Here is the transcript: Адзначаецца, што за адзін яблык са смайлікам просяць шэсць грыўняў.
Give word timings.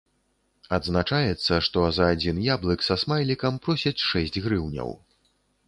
Адзначаецца, 0.77 1.59
што 1.65 1.83
за 1.99 2.07
адзін 2.15 2.41
яблык 2.55 2.79
са 2.87 2.95
смайлікам 3.03 3.61
просяць 3.69 3.97
шэсць 4.09 4.43
грыўняў. 4.49 4.89